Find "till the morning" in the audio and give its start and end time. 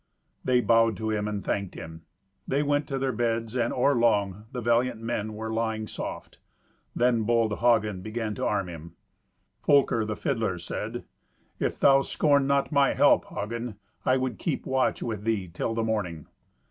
15.53-16.25